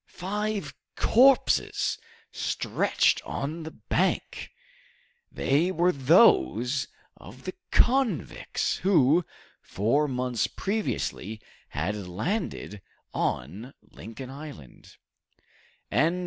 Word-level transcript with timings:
Five 0.07 0.73
corpses, 0.95 1.99
stretched 2.31 3.21
on 3.23 3.61
the 3.61 3.69
bank! 3.69 4.49
They 5.31 5.71
were 5.71 5.91
those 5.91 6.87
of 7.17 7.43
the 7.43 7.53
convicts 7.71 8.77
who, 8.77 9.23
four 9.61 10.07
months 10.07 10.47
previously, 10.47 11.39
had 11.69 12.07
landed 12.07 12.81
on 13.13 13.75
Lincoln 13.91 14.31
Island! 14.31 14.95